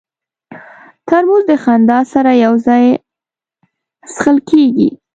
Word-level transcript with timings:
ترموز 1.07 1.43
د 1.51 1.51
خندا 1.63 1.99
سره 2.13 2.31
یو 2.45 2.53
ځای 2.67 2.85
څښل 4.13 4.37
کېږي. 4.49 4.89